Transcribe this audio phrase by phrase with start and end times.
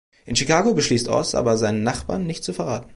[0.25, 2.89] In Chicago beschließt Oz aber, seinen Nachbarn nicht zu verraten.